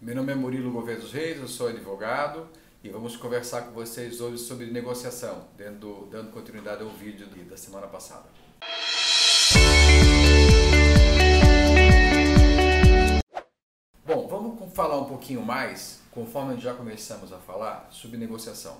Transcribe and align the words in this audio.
Meu 0.00 0.14
nome 0.14 0.30
é 0.30 0.34
Murilo 0.36 0.70
Gouveia 0.70 0.96
dos 0.96 1.12
Reis, 1.12 1.40
eu 1.40 1.48
sou 1.48 1.66
advogado 1.66 2.46
e 2.84 2.88
vamos 2.88 3.16
conversar 3.16 3.62
com 3.62 3.72
vocês 3.72 4.20
hoje 4.20 4.38
sobre 4.38 4.66
negociação, 4.66 5.48
dando, 5.56 6.06
dando 6.08 6.30
continuidade 6.30 6.84
ao 6.84 6.90
vídeo 6.90 7.26
da 7.26 7.56
semana 7.56 7.88
passada. 7.88 8.26
Bom, 14.06 14.28
vamos 14.28 14.72
falar 14.72 15.00
um 15.00 15.06
pouquinho 15.06 15.42
mais, 15.42 16.00
conforme 16.12 16.60
já 16.60 16.74
começamos 16.74 17.32
a 17.32 17.38
falar, 17.38 17.88
sobre 17.90 18.16
negociação 18.16 18.76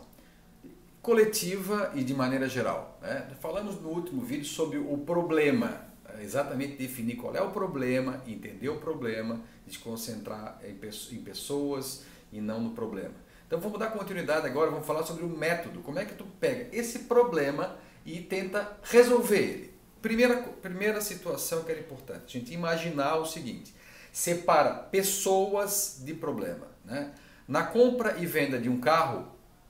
coletiva 1.03 1.91
e 1.95 2.05
de 2.05 2.14
maneira 2.14 2.48
geral. 2.48 2.98
Né? 3.03 3.29
Falamos 3.41 3.80
no 3.80 3.89
último 3.89 4.23
vídeo 4.23 4.45
sobre 4.45 4.79
o 4.79 4.98
problema, 4.98 5.88
exatamente 6.23 6.77
definir 6.77 7.16
qual 7.16 7.35
é 7.35 7.43
o 7.43 7.50
problema, 7.50 8.23
entender 8.27 8.68
o 8.68 8.77
problema 8.77 9.41
e 9.67 9.73
se 9.73 9.79
concentrar 9.79 10.61
em 10.64 10.75
pessoas 11.23 12.05
e 12.32 12.41
não 12.41 12.61
no 12.61 12.71
problema. 12.71 13.14
Então 13.46 13.59
vamos 13.59 13.79
dar 13.79 13.90
continuidade 13.90 14.46
agora, 14.46 14.71
vamos 14.71 14.86
falar 14.86 15.03
sobre 15.04 15.25
o 15.25 15.29
método. 15.29 15.81
Como 15.81 15.99
é 15.99 16.04
que 16.04 16.14
tu 16.14 16.25
pega 16.39 16.68
esse 16.71 17.00
problema 17.00 17.76
e 18.04 18.21
tenta 18.21 18.76
resolver 18.82 19.39
ele? 19.39 19.75
Primeira, 20.03 20.36
primeira 20.43 21.00
situação 21.00 21.64
que 21.64 21.73
era 21.73 21.81
importante, 21.81 22.37
a 22.37 22.40
gente 22.40 22.53
imaginar 22.53 23.17
o 23.17 23.25
seguinte, 23.25 23.75
separa 24.12 24.75
pessoas 24.75 26.00
de 26.04 26.14
problema. 26.14 26.67
Né? 26.85 27.12
Na 27.48 27.64
compra 27.64 28.17
e 28.18 28.26
venda 28.26 28.59
de 28.59 28.68
um 28.68 28.81
carro, 28.81 29.21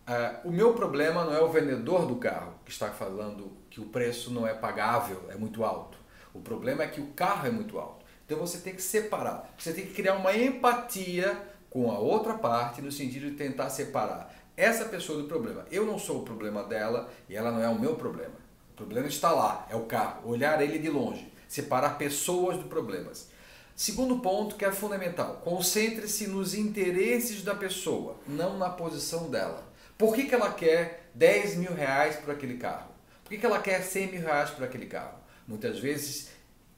uh, 0.09 0.49
o 0.49 0.51
meu 0.51 0.75
problema 0.75 1.25
não 1.25 1.35
é 1.35 1.41
o 1.41 1.49
vendedor 1.49 2.07
do 2.07 2.17
carro 2.17 2.55
que 2.65 2.71
está 2.71 2.91
falando 2.91 3.53
que 3.71 3.81
o 3.81 3.87
preço 3.87 4.31
não 4.33 4.47
é 4.47 4.55
pagável, 4.55 5.25
é 5.31 5.37
muito 5.37 5.65
alto. 5.65 5.98
O 6.39 6.41
problema 6.41 6.85
é 6.85 6.87
que 6.87 7.01
o 7.01 7.09
carro 7.09 7.47
é 7.47 7.51
muito 7.51 7.79
alto. 7.79 8.05
Então 8.25 8.39
você 8.39 8.59
tem 8.59 8.75
que 8.75 8.83
separar. 8.83 9.53
Você 9.59 9.73
tem 9.73 9.87
que 9.87 9.93
criar 9.93 10.15
uma 10.15 10.35
empatia 10.37 11.37
com 11.69 11.91
a 11.91 11.99
outra 11.99 12.35
parte 12.35 12.81
no 12.81 12.93
sentido 12.93 13.31
de 13.31 13.37
tentar 13.37 13.71
separar 13.71 14.33
essa 14.57 14.85
pessoa 14.85 15.21
do 15.21 15.29
problema. 15.29 15.67
Eu 15.71 15.85
não 15.85 15.99
sou 15.99 16.21
o 16.21 16.25
problema 16.25 16.63
dela 16.63 17.11
e 17.29 17.37
ela 17.37 17.51
não 17.51 17.63
é 17.63 17.69
o 17.69 17.79
meu 17.79 17.97
problema. 17.97 18.35
O 18.73 18.77
problema 18.77 19.09
está 19.09 19.33
lá, 19.33 19.67
é 19.69 19.77
o 19.77 19.87
carro. 19.87 20.29
Olhar 20.29 20.61
ele 20.63 20.79
de 20.79 20.89
longe, 20.89 21.33
separar 21.49 21.99
pessoas 21.99 22.57
do 22.57 22.65
problemas. 22.65 23.29
Segundo 23.75 24.19
ponto 24.19 24.57
que 24.57 24.65
é 24.65 24.73
fundamental, 24.73 25.41
concentre-se 25.45 26.27
nos 26.27 26.55
interesses 26.55 27.43
da 27.43 27.55
pessoa, 27.55 28.17
não 28.27 28.59
na 28.59 28.71
posição 28.71 29.31
dela. 29.31 29.65
Por 29.97 30.15
que, 30.15 30.25
que 30.25 30.35
ela 30.35 30.53
quer 30.53 31.09
10 31.15 31.57
mil 31.57 31.75
reais 31.75 32.17
por 32.17 32.31
aquele 32.31 32.57
carro? 32.57 32.91
Por 33.23 33.31
que, 33.31 33.39
que 33.39 33.47
ela 33.47 33.61
quer 33.61 33.83
100 33.83 34.13
mil 34.13 34.21
reais 34.23 34.51
por 34.51 34.65
aquele 34.65 34.87
carro? 34.87 35.19
Muitas 35.49 35.79
vezes, 35.79 36.29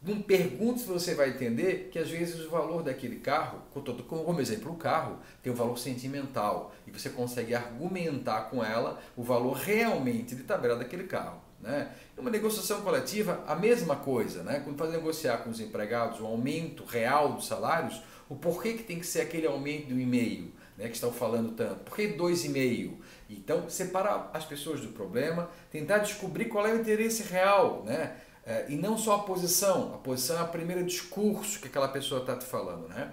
não 0.00 0.22
pergunte 0.22 0.80
se 0.80 0.86
você 0.86 1.14
vai 1.14 1.30
entender 1.30 1.90
que 1.92 1.98
às 1.98 2.08
vezes 2.08 2.40
o 2.46 2.48
valor 2.48 2.82
daquele 2.82 3.16
carro, 3.16 3.60
como 4.08 4.40
exemplo, 4.40 4.72
o 4.72 4.76
carro 4.76 5.18
tem 5.42 5.52
um 5.52 5.56
valor 5.56 5.76
sentimental 5.76 6.72
e 6.86 6.90
você 6.90 7.10
consegue 7.10 7.54
argumentar 7.54 8.42
com 8.42 8.64
ela 8.64 9.02
o 9.16 9.22
valor 9.22 9.54
realmente 9.54 10.36
de 10.36 10.44
tabela 10.44 10.76
daquele 10.76 11.04
carro. 11.04 11.42
Né? 11.60 11.92
Uma 12.16 12.30
negociação 12.30 12.80
coletiva, 12.80 13.44
a 13.46 13.54
mesma 13.54 13.96
coisa. 13.96 14.42
Né? 14.42 14.60
Quando 14.64 14.78
faz 14.78 14.90
negociar 14.90 15.38
com 15.38 15.50
os 15.50 15.60
empregados 15.60 16.20
o 16.20 16.26
aumento 16.26 16.84
real 16.84 17.32
dos 17.32 17.46
salários, 17.46 18.00
o 18.28 18.36
porquê 18.36 18.74
que 18.74 18.84
tem 18.84 18.98
que 18.98 19.06
ser 19.06 19.22
aquele 19.22 19.46
aumento 19.46 19.88
de 19.88 19.94
um 19.94 19.98
e-mail 19.98 20.52
né, 20.78 20.88
que 20.88 20.94
estão 20.94 21.12
falando 21.12 21.52
tanto? 21.52 21.80
Por 21.80 21.96
que 21.96 22.06
dois 22.06 22.44
e 22.44 22.48
meio? 22.48 22.98
Então, 23.28 23.68
separar 23.68 24.30
as 24.32 24.44
pessoas 24.44 24.80
do 24.80 24.88
problema, 24.88 25.50
tentar 25.70 25.98
descobrir 25.98 26.46
qual 26.46 26.66
é 26.66 26.72
o 26.72 26.80
interesse 26.80 27.22
real. 27.24 27.82
Né? 27.84 28.16
É, 28.44 28.66
e 28.68 28.76
não 28.76 28.96
só 28.96 29.16
a 29.16 29.18
posição. 29.20 29.94
A 29.94 29.98
posição 29.98 30.38
é 30.38 30.42
o 30.42 30.48
primeiro 30.48 30.84
discurso 30.84 31.60
que 31.60 31.68
aquela 31.68 31.88
pessoa 31.88 32.20
está 32.20 32.36
te 32.36 32.44
falando. 32.44 32.88
Né? 32.88 33.12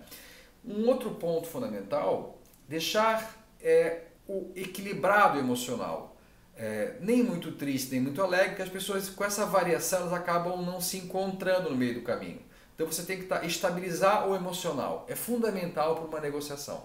Um 0.65 0.87
outro 0.87 1.11
ponto 1.11 1.47
fundamental, 1.47 2.39
deixar 2.67 3.45
é, 3.61 4.03
o 4.27 4.51
equilibrado 4.55 5.37
emocional. 5.37 6.15
É, 6.55 6.95
nem 7.01 7.21
muito 7.21 7.51
triste, 7.51 7.91
nem 7.91 8.01
muito 8.01 8.21
alegre, 8.21 8.55
que 8.55 8.61
as 8.63 8.69
pessoas 8.69 9.09
com 9.09 9.23
essa 9.23 9.45
variação 9.45 9.99
elas 10.01 10.13
acabam 10.13 10.59
não 10.65 10.81
se 10.81 10.97
encontrando 10.97 11.69
no 11.69 11.77
meio 11.77 11.95
do 11.95 12.01
caminho. 12.01 12.41
Então 12.73 12.87
você 12.87 13.03
tem 13.03 13.19
que 13.19 13.25
tá, 13.25 13.43
estabilizar 13.45 14.27
o 14.27 14.35
emocional. 14.35 15.05
É 15.07 15.15
fundamental 15.15 15.95
para 15.95 16.05
uma 16.05 16.19
negociação. 16.19 16.83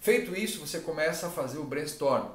Feito 0.00 0.34
isso, 0.34 0.60
você 0.60 0.80
começa 0.80 1.26
a 1.26 1.30
fazer 1.30 1.58
o 1.58 1.64
brainstorm 1.64 2.26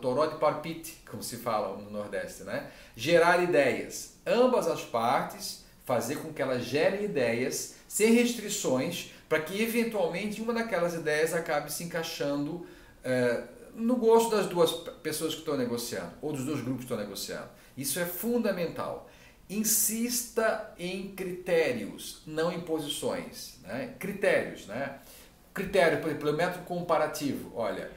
toró 0.00 0.26
de 0.26 0.36
palpite, 0.38 1.02
como 1.08 1.22
se 1.22 1.36
fala 1.36 1.76
no 1.76 1.90
Nordeste, 1.90 2.42
né? 2.42 2.70
Gerar 2.96 3.42
ideias. 3.42 4.14
Ambas 4.26 4.66
as 4.66 4.82
partes 4.82 5.64
fazer 5.84 6.16
com 6.16 6.32
que 6.32 6.42
elas 6.42 6.64
gerem 6.64 7.04
ideias 7.04 7.76
sem 7.86 8.12
restrições, 8.12 9.12
para 9.28 9.40
que 9.40 9.62
eventualmente 9.62 10.40
uma 10.40 10.52
daquelas 10.52 10.94
ideias 10.94 11.32
acabe 11.32 11.72
se 11.72 11.84
encaixando 11.84 12.66
é, 13.02 13.44
no 13.74 13.96
gosto 13.96 14.30
das 14.34 14.46
duas 14.46 14.72
pessoas 15.02 15.34
que 15.34 15.40
estão 15.40 15.56
negociando, 15.56 16.12
ou 16.22 16.32
dos 16.32 16.44
dois 16.44 16.60
grupos 16.60 16.84
que 16.84 16.92
estão 16.92 16.96
negociando. 16.96 17.48
Isso 17.76 17.98
é 17.98 18.06
fundamental. 18.06 19.08
Insista 19.48 20.72
em 20.78 21.08
critérios, 21.14 22.22
não 22.26 22.50
em 22.50 22.60
posições. 22.60 23.58
Né? 23.62 23.94
Critérios, 23.98 24.66
né? 24.66 25.00
Critério, 25.52 26.00
por 26.00 26.08
exemplo, 26.08 26.32
método 26.32 26.64
comparativo. 26.64 27.52
Olha, 27.54 27.90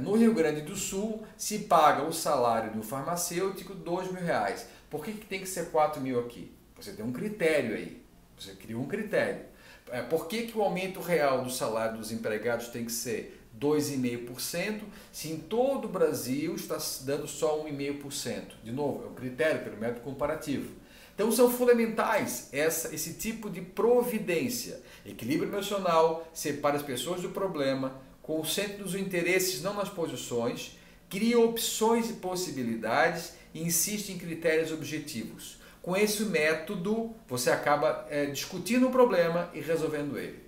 no 0.00 0.16
Rio 0.16 0.34
Grande 0.34 0.62
do 0.62 0.74
Sul 0.74 1.24
se 1.36 1.60
paga 1.60 2.02
o 2.02 2.12
salário 2.12 2.72
do 2.72 2.82
farmacêutico 2.82 3.74
dois 3.74 4.10
mil 4.10 4.22
reais. 4.22 4.66
Por 4.90 5.04
que, 5.04 5.12
que 5.12 5.26
tem 5.26 5.40
que 5.40 5.46
ser 5.46 5.70
quatro 5.70 6.00
mil 6.00 6.18
aqui? 6.18 6.50
Você 6.76 6.92
tem 6.92 7.04
um 7.04 7.12
critério 7.12 7.74
aí. 7.74 8.02
Você 8.38 8.52
criou 8.52 8.82
um 8.82 8.86
critério. 8.86 9.42
É, 9.90 10.02
por 10.02 10.26
que, 10.26 10.46
que 10.46 10.56
o 10.56 10.62
aumento 10.62 11.00
real 11.00 11.42
do 11.42 11.50
salário 11.50 11.98
dos 11.98 12.12
empregados 12.12 12.68
tem 12.68 12.84
que 12.84 12.92
ser 12.92 13.40
2,5%, 13.58 14.82
se 15.10 15.30
em 15.30 15.38
todo 15.38 15.86
o 15.86 15.88
Brasil 15.88 16.54
está 16.54 16.78
dando 17.02 17.26
só 17.26 17.64
1,5%? 17.64 18.42
De 18.62 18.70
novo, 18.70 19.04
é 19.04 19.08
um 19.08 19.14
critério 19.14 19.62
pelo 19.64 19.76
método 19.76 20.00
comparativo. 20.00 20.72
Então 21.14 21.32
são 21.32 21.50
fundamentais 21.50 22.48
essa, 22.52 22.94
esse 22.94 23.14
tipo 23.14 23.50
de 23.50 23.60
providência. 23.60 24.80
Equilíbrio 25.04 25.50
emocional, 25.50 26.28
separa 26.32 26.76
as 26.76 26.82
pessoas 26.82 27.22
do 27.22 27.30
problema, 27.30 28.00
concentre 28.28 28.82
nos 28.82 28.94
interesses, 28.94 29.62
não 29.62 29.72
nas 29.72 29.88
posições, 29.88 30.76
cria 31.08 31.40
opções 31.40 32.10
e 32.10 32.12
possibilidades 32.12 33.32
e 33.54 33.62
insiste 33.62 34.10
em 34.10 34.18
critérios 34.18 34.70
objetivos. 34.70 35.56
Com 35.80 35.96
esse 35.96 36.24
método, 36.24 37.14
você 37.26 37.50
acaba 37.50 38.06
é, 38.10 38.26
discutindo 38.26 38.88
o 38.88 38.90
problema 38.90 39.50
e 39.54 39.60
resolvendo 39.60 40.18
ele. 40.18 40.40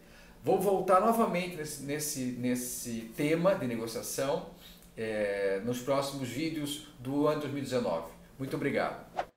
Vou 0.44 0.60
voltar 0.60 1.00
novamente 1.00 1.56
nesse, 1.56 1.82
nesse, 1.84 2.20
nesse 2.38 3.10
tema 3.16 3.54
de 3.54 3.66
negociação 3.66 4.50
é, 4.94 5.62
nos 5.64 5.78
próximos 5.78 6.28
vídeos 6.28 6.86
do 6.98 7.26
ano 7.26 7.40
2019. 7.40 8.12
Muito 8.38 8.54
obrigado. 8.56 9.29